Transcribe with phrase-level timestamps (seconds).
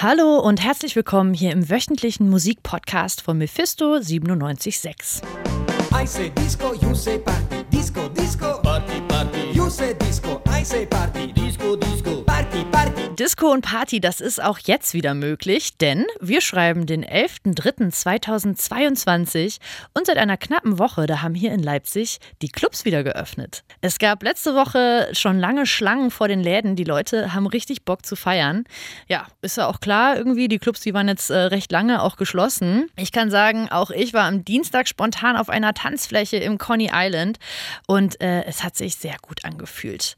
[0.00, 5.22] Hallo und herzlich willkommen hier im wöchentlichen Musikpodcast von Mephisto 97.6.
[5.92, 10.86] I say disco, you say party, disco, disco, party, party, you say disco, I say
[10.86, 12.17] party, disco, disco,
[12.64, 12.98] party, party.
[13.18, 19.58] Disco und Party, das ist auch jetzt wieder möglich, denn wir schreiben den 11.03.2022
[19.92, 23.64] und seit einer knappen Woche, da haben hier in Leipzig die Clubs wieder geöffnet.
[23.80, 28.06] Es gab letzte Woche schon lange Schlangen vor den Läden, die Leute haben richtig Bock
[28.06, 28.62] zu feiern.
[29.08, 32.18] Ja, ist ja auch klar, irgendwie, die Clubs, die waren jetzt äh, recht lange auch
[32.18, 32.86] geschlossen.
[32.94, 37.40] Ich kann sagen, auch ich war am Dienstag spontan auf einer Tanzfläche im Coney Island
[37.88, 40.16] und äh, es hat sich sehr gut angefühlt.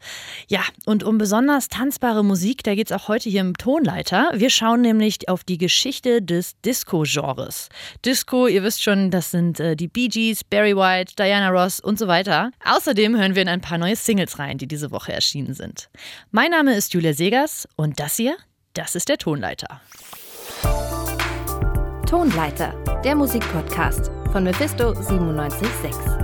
[0.48, 4.30] Ja, und um besonders tanzbare Musik, da geht es auch heute hier im Tonleiter.
[4.32, 7.70] Wir schauen nämlich auf die Geschichte des Disco-Genres.
[8.04, 11.98] Disco, ihr wisst schon, das sind äh, die Bee Gees, Barry White, Diana Ross und
[11.98, 12.52] so weiter.
[12.64, 15.90] Außerdem hören wir in ein paar neue Singles rein, die diese Woche erschienen sind.
[16.30, 18.36] Mein Name ist Julia Segers und das hier,
[18.74, 19.80] das ist der Tonleiter.
[22.08, 26.19] Tonleiter, der Musikpodcast von Mephisto 976.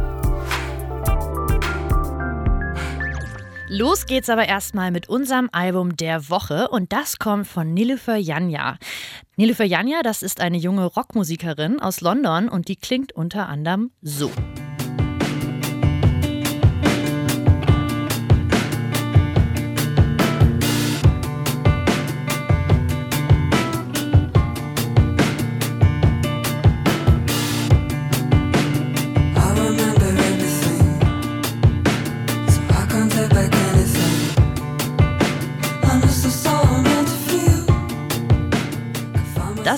[3.69, 8.78] Los geht's aber erstmal mit unserem Album der Woche und das kommt von Nilüfer Janja.
[9.36, 14.31] Nilüfer Janja, das ist eine junge Rockmusikerin aus London und die klingt unter anderem so.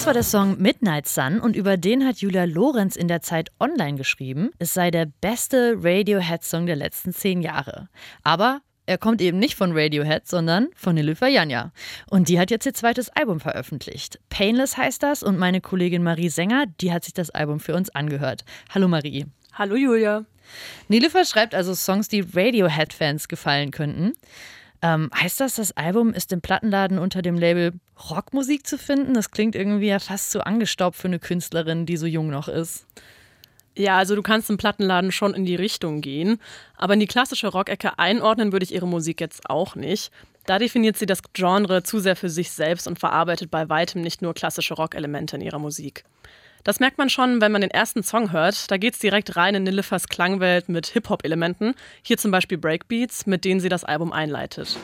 [0.09, 3.99] War der Song Midnight Sun und über den hat Julia Lorenz in der Zeit online
[3.99, 7.91] geschrieben, es sei der beste Radiohead-Song der letzten zehn Jahre.
[8.25, 11.73] Aber er kommt eben nicht von Radiohead, sondern von Nilüfer Janja.
[12.09, 14.19] Und die hat jetzt ihr zweites Album veröffentlicht.
[14.31, 17.91] Painless heißt das und meine Kollegin Marie Sänger, die hat sich das Album für uns
[17.91, 18.47] angehört.
[18.71, 19.27] Hallo Marie.
[19.53, 20.25] Hallo Julia.
[20.89, 24.15] Nilüfer schreibt also Songs, die Radiohead-Fans gefallen könnten.
[24.81, 27.73] Ähm, heißt das, das Album ist im Plattenladen unter dem Label
[28.11, 29.15] Rockmusik zu finden?
[29.15, 32.87] Das klingt irgendwie ja fast zu angestaubt für eine Künstlerin, die so jung noch ist.
[33.77, 36.41] Ja, also du kannst im Plattenladen schon in die Richtung gehen,
[36.77, 40.11] aber in die klassische Rockecke einordnen würde ich ihre Musik jetzt auch nicht.
[40.47, 44.21] Da definiert sie das Genre zu sehr für sich selbst und verarbeitet bei weitem nicht
[44.21, 46.05] nur klassische Rockelemente in ihrer Musik.
[46.65, 48.71] Das merkt man schon, wenn man den ersten Song hört.
[48.71, 51.75] Da geht es direkt rein in Nilüfers Klangwelt mit Hip-Hop-Elementen.
[52.03, 54.77] Hier zum Beispiel Breakbeats, mit denen sie das Album einleitet.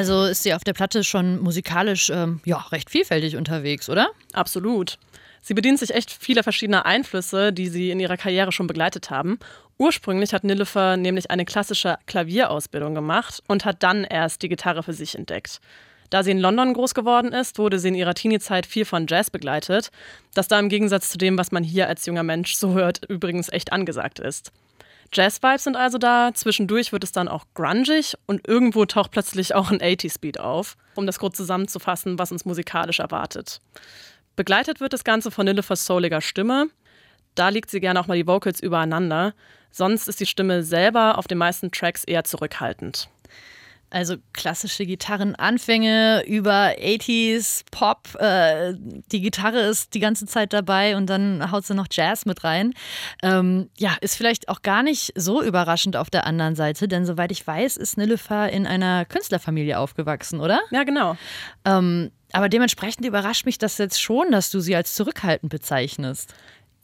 [0.00, 4.08] Also ist sie auf der Platte schon musikalisch ähm, ja, recht vielfältig unterwegs, oder?
[4.32, 4.98] Absolut.
[5.42, 9.38] Sie bedient sich echt vieler verschiedener Einflüsse, die sie in ihrer Karriere schon begleitet haben.
[9.76, 14.94] Ursprünglich hat Nilüfer nämlich eine klassische Klavierausbildung gemacht und hat dann erst die Gitarre für
[14.94, 15.60] sich entdeckt.
[16.08, 19.28] Da sie in London groß geworden ist, wurde sie in ihrer Teenie-Zeit viel von Jazz
[19.28, 19.90] begleitet,
[20.32, 23.52] das da im Gegensatz zu dem, was man hier als junger Mensch so hört, übrigens
[23.52, 24.50] echt angesagt ist.
[25.12, 29.70] Jazz-Vibes sind also da, zwischendurch wird es dann auch grungig und irgendwo taucht plötzlich auch
[29.70, 33.60] ein 80-Speed auf, um das kurz zusammenzufassen, was uns musikalisch erwartet.
[34.36, 36.68] Begleitet wird das Ganze von Nilüfers souliger Stimme.
[37.34, 39.34] Da legt sie gerne auch mal die Vocals übereinander.
[39.72, 43.08] Sonst ist die Stimme selber auf den meisten Tracks eher zurückhaltend.
[43.90, 48.14] Also klassische Gitarrenanfänge über 80s, Pop.
[48.20, 48.74] Äh,
[49.10, 52.72] die Gitarre ist die ganze Zeit dabei und dann haut sie noch Jazz mit rein.
[53.22, 57.32] Ähm, ja, ist vielleicht auch gar nicht so überraschend auf der anderen Seite, denn soweit
[57.32, 60.60] ich weiß, ist Nilüfer in einer Künstlerfamilie aufgewachsen, oder?
[60.70, 61.16] Ja, genau.
[61.64, 66.32] Ähm, aber dementsprechend überrascht mich das jetzt schon, dass du sie als zurückhaltend bezeichnest.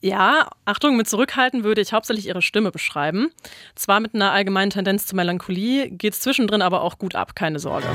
[0.00, 3.30] Ja, Achtung, mit Zurückhalten würde ich hauptsächlich ihre Stimme beschreiben.
[3.74, 7.58] Zwar mit einer allgemeinen Tendenz zur Melancholie, geht es zwischendrin aber auch gut ab, keine
[7.58, 7.86] Sorge.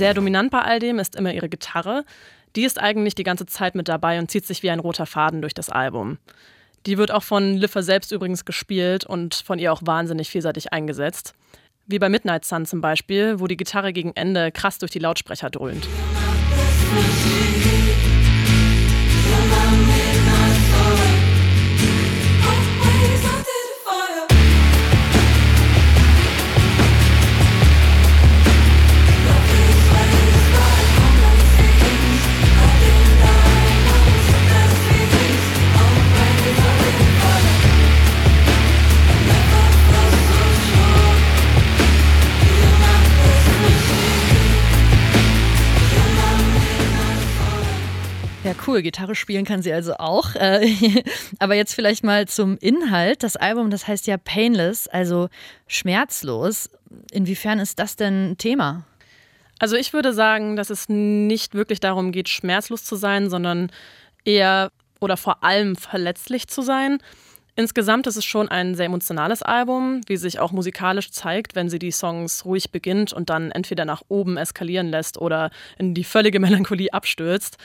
[0.00, 2.06] Sehr dominant bei all dem ist immer ihre Gitarre.
[2.56, 5.42] Die ist eigentlich die ganze Zeit mit dabei und zieht sich wie ein roter Faden
[5.42, 6.16] durch das Album.
[6.86, 11.34] Die wird auch von Liffer selbst übrigens gespielt und von ihr auch wahnsinnig vielseitig eingesetzt.
[11.86, 15.50] Wie bei Midnight Sun zum Beispiel, wo die Gitarre gegen Ende krass durch die Lautsprecher
[15.50, 15.86] dröhnt.
[48.66, 48.82] Cool.
[48.82, 50.34] Gitarre spielen kann sie also auch.
[50.40, 51.02] Äh,
[51.38, 53.22] aber jetzt vielleicht mal zum Inhalt.
[53.22, 55.28] Das Album, das heißt ja Painless, also
[55.66, 56.70] schmerzlos.
[57.12, 58.84] Inwiefern ist das denn Thema?
[59.58, 63.70] Also ich würde sagen, dass es nicht wirklich darum geht, schmerzlos zu sein, sondern
[64.24, 64.70] eher
[65.00, 66.98] oder vor allem verletzlich zu sein.
[67.56, 71.78] Insgesamt ist es schon ein sehr emotionales Album, wie sich auch musikalisch zeigt, wenn sie
[71.78, 76.40] die Songs ruhig beginnt und dann entweder nach oben eskalieren lässt oder in die völlige
[76.40, 77.58] Melancholie abstürzt.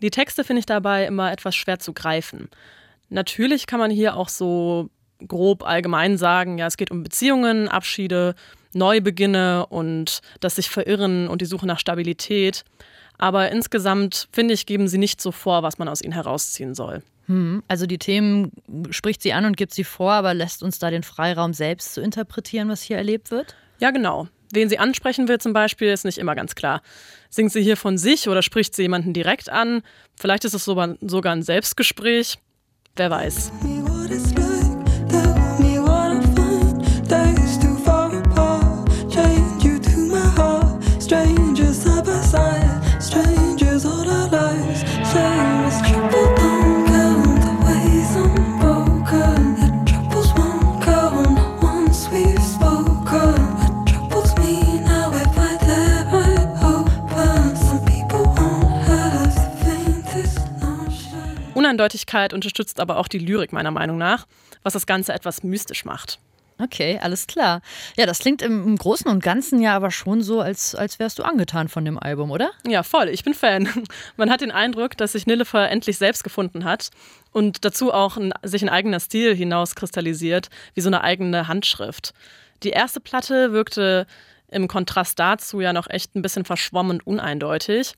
[0.00, 2.48] Die Texte finde ich dabei immer etwas schwer zu greifen.
[3.08, 4.88] Natürlich kann man hier auch so
[5.28, 8.34] grob allgemein sagen, ja, es geht um Beziehungen, Abschiede,
[8.72, 12.64] Neubeginne und das sich verirren und die Suche nach Stabilität.
[13.18, 17.02] Aber insgesamt, finde ich, geben sie nicht so vor, was man aus ihnen herausziehen soll.
[17.26, 18.52] Hm, also die Themen
[18.90, 22.00] spricht sie an und gibt sie vor, aber lässt uns da den Freiraum selbst zu
[22.00, 23.54] interpretieren, was hier erlebt wird?
[23.78, 24.28] Ja, genau.
[24.52, 26.82] Wen sie ansprechen will zum Beispiel, ist nicht immer ganz klar.
[27.30, 29.82] Singt sie hier von sich oder spricht sie jemanden direkt an?
[30.20, 32.38] Vielleicht ist es sogar ein Selbstgespräch.
[32.94, 33.50] Wer weiß.
[61.82, 64.26] Uneindeutigkeit unterstützt aber auch die Lyrik meiner Meinung nach,
[64.62, 66.20] was das Ganze etwas mystisch macht.
[66.58, 67.60] Okay, alles klar.
[67.96, 71.24] Ja, das klingt im, Großen und Ganzen ja aber schon so, als, als wärst du
[71.24, 72.52] angetan von dem Album, oder?
[72.64, 73.08] Ja, voll.
[73.08, 73.68] Ich bin Fan.
[74.16, 76.90] Man hat den Eindruck, dass sich Nilüfer endlich selbst gefunden hat
[77.32, 82.12] und dazu auch ein, sich ein eigener Stil hinauskristallisiert, wie so eine eigene Handschrift.
[82.62, 84.06] Die erste Platte wirkte
[84.46, 87.94] im Kontrast dazu ja noch echt ein bisschen verschwommen und uneindeutig.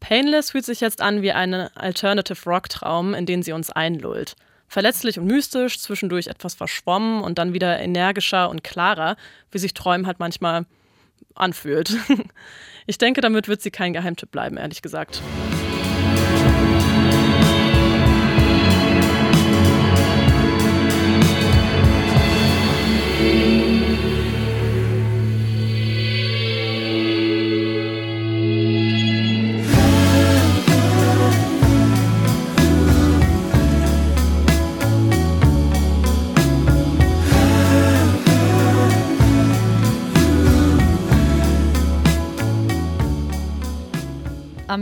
[0.00, 4.36] Painless fühlt sich jetzt an wie ein Alternative Rock-Traum, in den sie uns einlullt.
[4.68, 9.16] Verletzlich und mystisch, zwischendurch etwas verschwommen und dann wieder energischer und klarer,
[9.50, 10.66] wie sich Träumen halt manchmal
[11.34, 11.96] anfühlt.
[12.86, 15.22] Ich denke, damit wird sie kein Geheimtipp bleiben, ehrlich gesagt.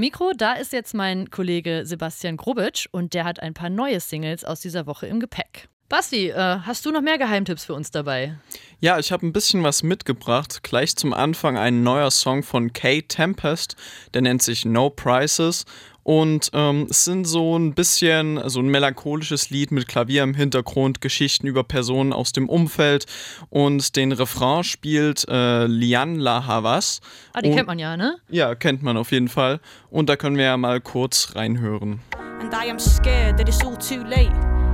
[0.02, 4.42] Mikro, da ist jetzt mein Kollege Sebastian Grubitsch und der hat ein paar neue Singles
[4.42, 5.68] aus dieser Woche im Gepäck.
[5.88, 8.34] Basti, äh, hast du noch mehr Geheimtipps für uns dabei?
[8.80, 10.64] Ja, ich habe ein bisschen was mitgebracht.
[10.64, 13.76] Gleich zum Anfang ein neuer Song von Kay Tempest,
[14.12, 15.66] der nennt sich No Prices
[16.04, 21.00] und ähm, es sind so ein bisschen so ein melancholisches Lied mit Klavier im Hintergrund,
[21.00, 23.06] Geschichten über Personen aus dem Umfeld.
[23.50, 27.00] Und den Refrain spielt äh, Lian La Havas.
[27.32, 28.16] Ah, die und, kennt man ja, ne?
[28.28, 29.60] Ja, kennt man auf jeden Fall.
[29.90, 32.00] Und da können wir ja mal kurz reinhören.
[32.40, 34.32] And I am scared that it's all too late.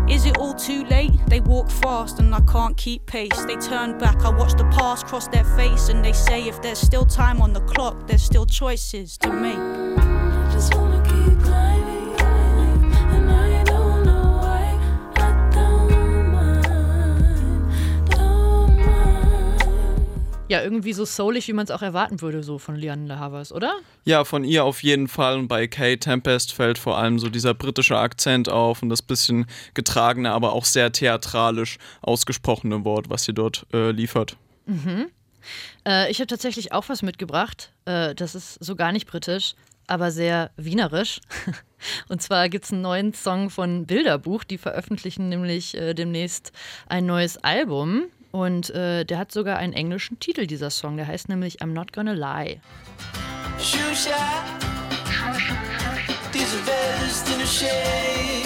[0.09, 1.13] Is it all too late?
[1.29, 3.45] They walk fast and I can't keep pace.
[3.47, 6.79] They turn back, I watch the past cross their face, and they say if there's
[6.79, 10.08] still time on the clock, there's still choices to make.
[20.49, 23.75] Ja, irgendwie so soulig, wie man es auch erwarten würde, so von Liane Havas, oder?
[24.05, 25.39] Ja, von ihr auf jeden Fall.
[25.39, 29.47] Und bei Kay Tempest fällt vor allem so dieser britische Akzent auf und das bisschen
[29.75, 34.37] getragene, aber auch sehr theatralisch ausgesprochene Wort, was sie dort äh, liefert.
[34.65, 35.09] Mhm.
[35.87, 37.73] Äh, ich habe tatsächlich auch was mitgebracht.
[37.85, 39.55] Äh, das ist so gar nicht britisch,
[39.87, 41.21] aber sehr wienerisch.
[42.09, 44.45] Und zwar gibt es einen neuen Song von Bilderbuch.
[44.45, 46.53] Die veröffentlichen nämlich äh, demnächst
[46.87, 48.07] ein neues Album.
[48.39, 50.97] Und äh, der hat sogar einen englischen Titel, dieser Song.
[50.97, 52.61] Der heißt nämlich I'm Not Gonna Lie.
[53.59, 54.15] shoe shine.
[56.33, 58.38] Diese Welt ist in a shake.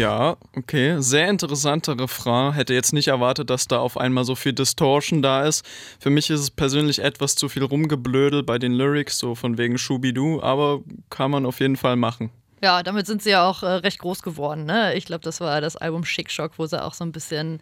[0.00, 0.96] Ja, okay.
[1.00, 2.54] Sehr interessanter Refrain.
[2.54, 5.62] Hätte jetzt nicht erwartet, dass da auf einmal so viel Distortion da ist.
[5.98, 9.76] Für mich ist es persönlich etwas zu viel rumgeblödel bei den Lyrics, so von wegen
[9.76, 10.80] Schubidu, aber
[11.10, 12.30] kann man auf jeden Fall machen.
[12.62, 14.64] Ja, damit sind sie ja auch äh, recht groß geworden.
[14.64, 14.94] Ne?
[14.94, 17.60] Ich glaube, das war das Album Schick Shock, wo sie auch so ein bisschen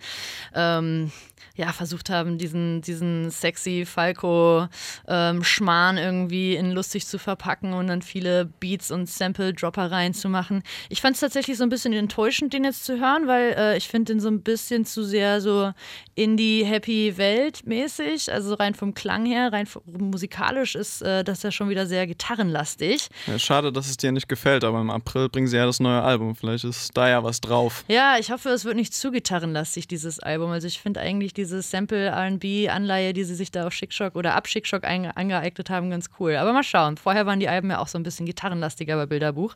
[0.55, 1.11] ähm,
[1.57, 8.03] ja, versucht haben, diesen, diesen sexy Falco-Schmarrn ähm, irgendwie in lustig zu verpacken und dann
[8.03, 10.63] viele Beats und Sample-Dropper reinzumachen.
[10.89, 13.89] Ich fand es tatsächlich so ein bisschen enttäuschend, den jetzt zu hören, weil äh, ich
[13.89, 15.73] finde den so ein bisschen zu sehr so
[16.15, 18.33] Indie-Happy-Welt mäßig.
[18.33, 23.09] Also rein vom Klang her, rein musikalisch ist äh, das ja schon wieder sehr gitarrenlastig.
[23.27, 26.03] Ja, schade, dass es dir nicht gefällt, aber im April bringen sie ja das neue
[26.03, 26.35] Album.
[26.35, 27.85] Vielleicht ist da ja was drauf.
[27.89, 30.51] Ja, ich hoffe, es wird nicht zu gitarrenlastig, dieses Album.
[30.51, 34.35] Also ich finde eigentlich diese diese Sample RB-Anleihe, die sie sich da auf Schickschock oder
[34.35, 36.37] ab Schickschock angeeignet haben, ganz cool.
[36.37, 36.97] Aber mal schauen.
[36.97, 39.55] Vorher waren die Alben ja auch so ein bisschen gitarrenlastiger bei Bilderbuch.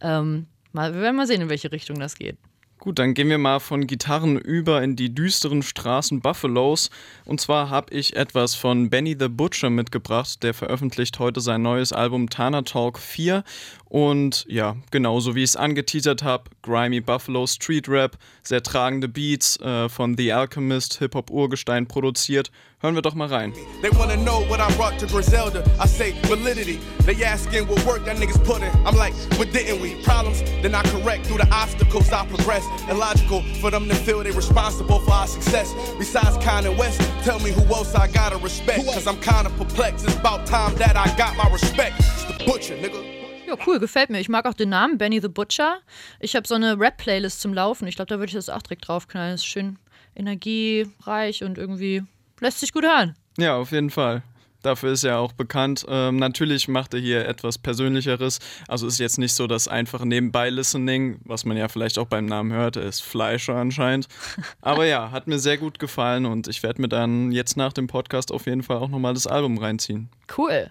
[0.00, 2.38] Ähm, mal, wir werden mal sehen, in welche Richtung das geht.
[2.84, 6.90] Gut, dann gehen wir mal von Gitarren über in die düsteren Straßen Buffalos.
[7.24, 10.42] Und zwar habe ich etwas von Benny the Butcher mitgebracht.
[10.42, 13.42] Der veröffentlicht heute sein neues Album Tana Talk 4.
[13.86, 19.58] Und ja, genauso wie ich es angeteasert habe, grimy Buffalo Street Rap, sehr tragende Beats
[19.60, 22.50] äh, von The Alchemist, Hip-Hop-Urgestein produziert.
[22.84, 23.54] Hören wir doch mal rein.
[23.80, 25.64] They wanna know what I brought to Griselda.
[25.80, 26.78] I say validity.
[27.06, 28.70] They asking what work that niggas put in.
[28.84, 29.94] I'm like, but didn't we?
[30.04, 32.62] Problems, then I correct through the obstacles I progress.
[32.90, 35.72] Illogical for them to feel they responsible for our success.
[35.98, 38.84] Besides Kanye West, tell me who else I gotta respect.
[38.84, 40.04] Cause I'm kinda perplexed.
[40.04, 41.98] It's about time that I got my respect.
[42.00, 43.00] It's the butcher, nigga.
[43.46, 44.20] Ja, cool, gefällt mir.
[44.20, 45.78] Ich mag auch den Namen, Benny the Butcher.
[46.20, 47.88] Ich habe so eine Rap-Playlist zum Laufen.
[47.88, 49.36] Ich glaube, da würde ich das auch direkt draufknallen.
[49.36, 49.78] Ist schön
[50.14, 52.02] energiereich und irgendwie
[52.44, 53.16] lässt sich gut hören.
[53.38, 54.22] Ja, auf jeden Fall.
[54.62, 55.84] Dafür ist er auch bekannt.
[55.88, 58.38] Ähm, natürlich macht er hier etwas Persönlicheres.
[58.68, 62.52] Also ist jetzt nicht so das einfache Nebenbei-Listening, was man ja vielleicht auch beim Namen
[62.52, 62.76] hört.
[62.76, 64.08] Er ist Fleischer anscheinend.
[64.62, 67.88] Aber ja, hat mir sehr gut gefallen und ich werde mir dann jetzt nach dem
[67.88, 70.08] Podcast auf jeden Fall auch nochmal das Album reinziehen.
[70.36, 70.70] Cool.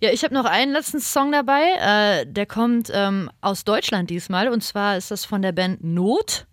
[0.00, 1.62] Ja, ich habe noch einen letzten Song dabei.
[1.80, 4.48] Äh, der kommt ähm, aus Deutschland diesmal.
[4.48, 6.46] Und zwar ist das von der Band Not.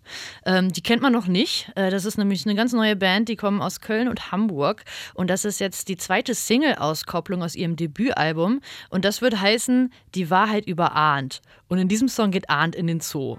[0.44, 1.70] Ähm, die kennt man noch nicht.
[1.74, 3.28] Äh, das ist nämlich eine ganz neue Band.
[3.28, 4.84] Die kommen aus Köln und Hamburg.
[5.14, 8.60] Und das ist jetzt die zweite Single-Auskopplung aus ihrem Debütalbum.
[8.90, 11.40] Und das wird heißen Die Wahrheit über Arndt.
[11.68, 13.36] Und in diesem Song geht Arndt in den Zoo.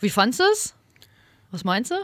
[0.00, 0.74] Wie fandest du es?
[1.50, 1.96] Was meinst du?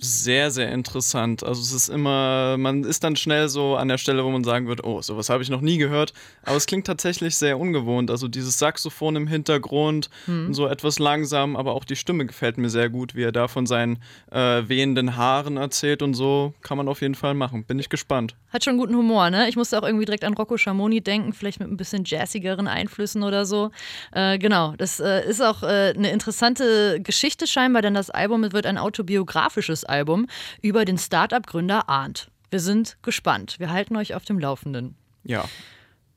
[0.00, 1.42] Sehr, sehr interessant.
[1.42, 4.68] Also es ist immer, man ist dann schnell so an der Stelle, wo man sagen
[4.68, 6.12] wird, oh, sowas habe ich noch nie gehört.
[6.44, 8.10] Aber es klingt tatsächlich sehr ungewohnt.
[8.10, 10.54] Also dieses Saxophon im Hintergrund, mhm.
[10.54, 13.66] so etwas langsam, aber auch die Stimme gefällt mir sehr gut, wie er da von
[13.66, 13.98] seinen
[14.30, 16.54] äh, wehenden Haaren erzählt und so.
[16.62, 17.64] Kann man auf jeden Fall machen.
[17.64, 18.36] Bin ich gespannt.
[18.52, 19.48] Hat schon guten Humor, ne?
[19.48, 23.22] Ich musste auch irgendwie direkt an Rocco Schamoni denken, vielleicht mit ein bisschen jazzigeren Einflüssen
[23.22, 23.70] oder so.
[24.12, 28.66] Äh, genau, das äh, ist auch äh, eine interessante Geschichte scheinbar, denn das Album wird
[28.66, 30.26] ein autobiografisches Album
[30.62, 32.30] über den Start-up-Gründer Arndt.
[32.50, 33.56] Wir sind gespannt.
[33.58, 34.96] Wir halten euch auf dem Laufenden.
[35.24, 35.44] Ja.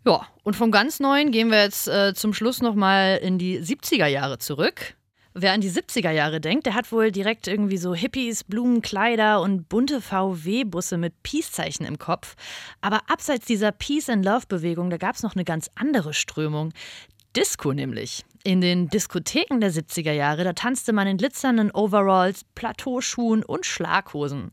[0.05, 4.07] Ja, und vom ganz Neuen gehen wir jetzt äh, zum Schluss nochmal in die 70er
[4.07, 4.95] Jahre zurück.
[5.33, 9.69] Wer an die 70er Jahre denkt, der hat wohl direkt irgendwie so Hippies, Blumenkleider und
[9.69, 12.35] bunte VW-Busse mit Peace-Zeichen im Kopf.
[12.81, 16.73] Aber abseits dieser Peace-and-Love-Bewegung, da gab es noch eine ganz andere Strömung.
[17.35, 18.25] Disco nämlich.
[18.43, 24.51] In den Diskotheken der 70er Jahre, da tanzte man in glitzernden Overalls, Plateauschuhen und Schlaghosen.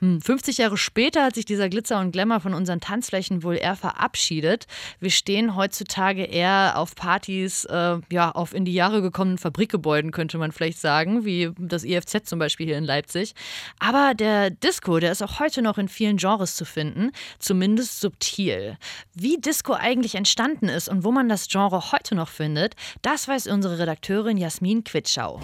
[0.00, 3.74] 50 hm, Jahre später hat sich dieser Glitzer und Glamour von unseren Tanzflächen wohl eher
[3.74, 4.66] verabschiedet.
[5.00, 10.38] Wir stehen heutzutage eher auf Partys, äh, ja, auf in die Jahre gekommenen Fabrikgebäuden, könnte
[10.38, 13.34] man vielleicht sagen, wie das IFZ zum Beispiel hier in Leipzig.
[13.80, 18.78] Aber der Disco, der ist auch heute noch in vielen Genres zu finden, zumindest subtil.
[19.14, 23.48] Wie Disco eigentlich entstanden ist und wo man das Genre heute noch findet, das weiß
[23.48, 25.40] unsere Redakteurin Jasmin Quitschau.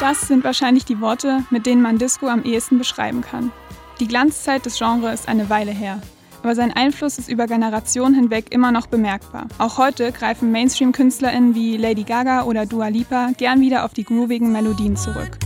[0.00, 3.50] Das sind wahrscheinlich die Worte, mit denen man Disco am ehesten beschreiben kann.
[4.00, 6.00] Die Glanzzeit des Genres ist eine Weile her.
[6.42, 9.48] aber sein Einfluss ist über Generationen hinweg immer noch bemerkbar.
[9.58, 14.52] Auch heute greifen Mainstream-KünstlerInnen wie Lady Gaga oder Dua Lipa gern wieder auf die groovigen
[14.52, 15.36] Melodien zurück.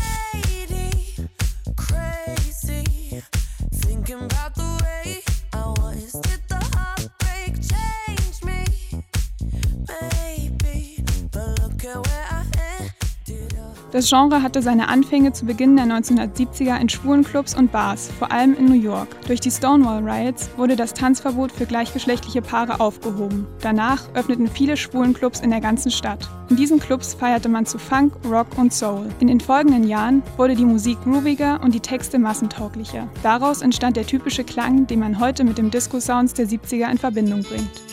[13.92, 18.32] Das Genre hatte seine Anfänge zu Beginn der 1970er in schwulen Clubs und Bars, vor
[18.32, 19.08] allem in New York.
[19.26, 23.46] Durch die Stonewall Riots wurde das Tanzverbot für gleichgeschlechtliche Paare aufgehoben.
[23.60, 26.26] Danach öffneten viele schwulen Clubs in der ganzen Stadt.
[26.48, 29.10] In diesen Clubs feierte man zu Funk, Rock und Soul.
[29.20, 33.08] In den folgenden Jahren wurde die Musik grooviger und die Texte massentauglicher.
[33.22, 37.42] Daraus entstand der typische Klang, den man heute mit dem Disco-Sounds der 70er in Verbindung
[37.42, 37.91] bringt.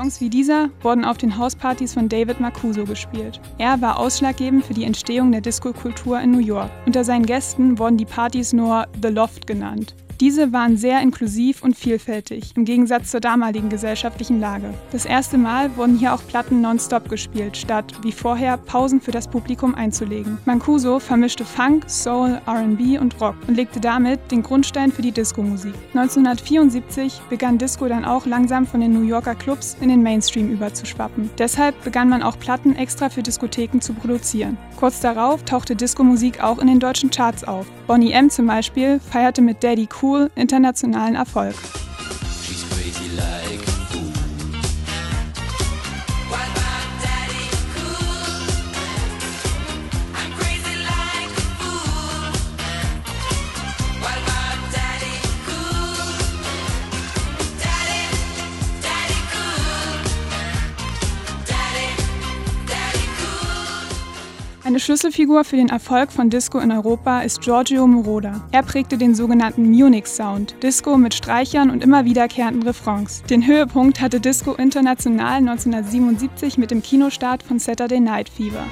[0.00, 3.38] Songs wie dieser wurden auf den Hauspartys von David Marcuso gespielt.
[3.58, 6.70] Er war ausschlaggebend für die Entstehung der Disco-Kultur in New York.
[6.86, 9.94] Unter seinen Gästen wurden die Partys nur The Loft genannt.
[10.20, 14.74] Diese waren sehr inklusiv und vielfältig, im Gegensatz zur damaligen gesellschaftlichen Lage.
[14.92, 19.28] Das erste Mal wurden hier auch Platten nonstop gespielt, statt, wie vorher, Pausen für das
[19.28, 20.36] Publikum einzulegen.
[20.44, 25.72] Mancuso vermischte Funk, Soul, RB und Rock und legte damit den Grundstein für die Disco-Musik.
[25.94, 31.30] 1974 begann Disco dann auch langsam von den New Yorker Clubs in den Mainstream überzuschwappen.
[31.38, 34.58] Deshalb begann man auch Platten extra für Diskotheken zu produzieren.
[34.76, 37.64] Kurz darauf tauchte Disco-Musik auch in den deutschen Charts auf.
[37.86, 41.54] Bonnie M zum Beispiel feierte mit Daddy Cool Internationalen Erfolg.
[64.80, 68.48] Eine Schlüsselfigur für den Erfolg von Disco in Europa ist Giorgio Moroder.
[68.50, 73.22] Er prägte den sogenannten Munich Sound, Disco mit Streichern und immer wiederkehrenden Refrains.
[73.24, 78.64] Den Höhepunkt hatte Disco international 1977 mit dem Kinostart von Saturday Night Fever.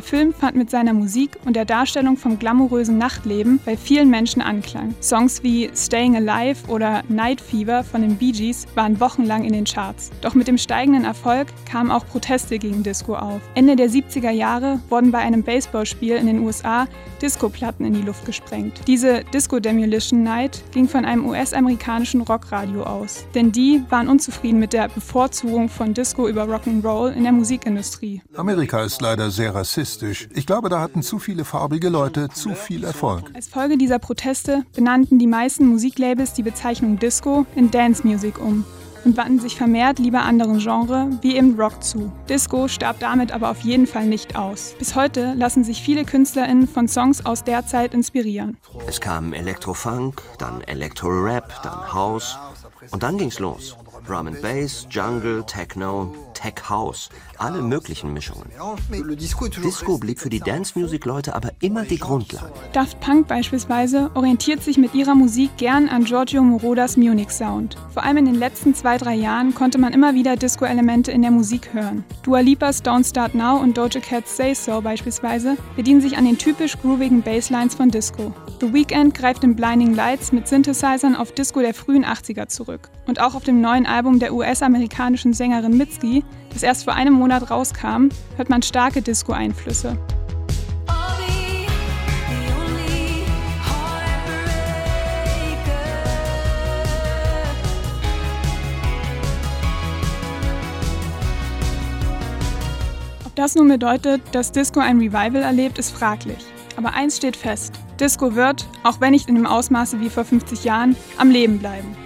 [0.00, 4.40] Der Film fand mit seiner Musik und der Darstellung vom glamourösen Nachtleben bei vielen Menschen
[4.40, 4.94] Anklang.
[5.02, 9.66] Songs wie Staying Alive oder Night Fever von den Bee Gees waren wochenlang in den
[9.66, 10.10] Charts.
[10.22, 13.42] Doch mit dem steigenden Erfolg kamen auch Proteste gegen Disco auf.
[13.54, 16.88] Ende der 70er Jahre wurden bei einem Baseballspiel in den USA
[17.20, 18.80] Disco-Platten in die Luft gesprengt.
[18.86, 24.72] Diese Disco Demolition Night ging von einem US-amerikanischen Rockradio aus, denn die waren unzufrieden mit
[24.72, 28.22] der Bevorzugung von Disco über Rock'n'Roll in der Musikindustrie.
[28.34, 30.28] Amerika ist leider sehr rassistisch rassistisch.
[30.34, 33.30] Ich glaube, da hatten zu viele farbige Leute zu viel Erfolg.
[33.34, 38.64] Als Folge dieser Proteste benannten die meisten Musiklabels die Bezeichnung Disco in Dance Music um
[39.04, 42.12] und wandten sich vermehrt lieber anderen Genres wie eben Rock zu.
[42.28, 44.74] Disco starb damit aber auf jeden Fall nicht aus.
[44.78, 48.58] Bis heute lassen sich viele KünstlerInnen von Songs aus der Zeit inspirieren.
[48.86, 52.38] Es kam Elektrofunk, dann Elektro-Rap, dann House
[52.90, 53.76] und dann ging's los.
[54.06, 58.48] Drum and Bass, Jungle, Techno, Tech House, alle möglichen Mischungen.
[59.18, 62.50] Disco blieb für die Dance-Music-Leute aber immer die Grundlage.
[62.72, 67.76] Daft Punk beispielsweise orientiert sich mit ihrer Musik gern an Giorgio Morodas Munich-Sound.
[67.92, 71.30] Vor allem in den letzten zwei, drei Jahren konnte man immer wieder Disco-Elemente in der
[71.30, 72.04] Musik hören.
[72.22, 76.38] Dua Lipas Don't Start Now und Doja Cat's Say So beispielsweise bedienen sich an den
[76.38, 78.32] typisch groovigen Basslines von Disco.
[78.60, 82.90] The Weeknd greift in Blinding Lights mit Synthesizern auf Disco der frühen 80er zurück.
[83.06, 87.50] Und auch auf dem neuen Album der US-amerikanischen Sängerin Mitski das erst vor einem Monat
[87.50, 89.96] rauskam, hört man starke Disco-Einflüsse.
[103.24, 106.44] Ob das nun bedeutet, dass Disco ein Revival erlebt, ist fraglich.
[106.76, 110.64] Aber eins steht fest: Disco wird, auch wenn nicht in dem Ausmaße wie vor 50
[110.64, 111.96] Jahren, am Leben bleiben.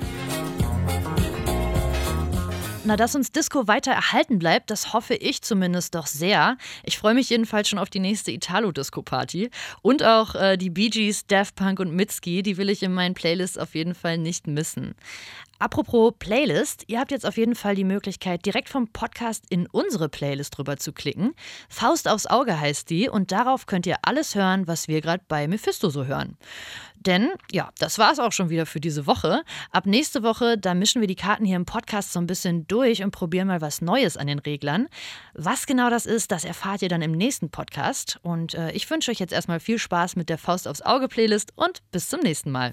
[2.86, 6.58] Na, dass uns Disco weiter erhalten bleibt, das hoffe ich zumindest doch sehr.
[6.82, 9.48] Ich freue mich jedenfalls schon auf die nächste Italo-Disco-Party.
[9.80, 13.14] Und auch äh, die Bee Gees, Daft Punk und Mitski, die will ich in meinen
[13.14, 14.94] Playlists auf jeden Fall nicht missen.
[15.58, 20.08] Apropos Playlist, ihr habt jetzt auf jeden Fall die Möglichkeit, direkt vom Podcast in unsere
[20.08, 21.34] Playlist rüber zu klicken.
[21.68, 25.46] Faust aufs Auge heißt die und darauf könnt ihr alles hören, was wir gerade bei
[25.46, 26.36] Mephisto so hören.
[26.96, 29.42] Denn, ja, das war es auch schon wieder für diese Woche.
[29.70, 33.02] Ab nächste Woche, da mischen wir die Karten hier im Podcast so ein bisschen durch
[33.02, 34.88] und probieren mal was Neues an den Reglern.
[35.34, 38.18] Was genau das ist, das erfahrt ihr dann im nächsten Podcast.
[38.22, 41.52] Und äh, ich wünsche euch jetzt erstmal viel Spaß mit der Faust aufs Auge Playlist
[41.56, 42.72] und bis zum nächsten Mal.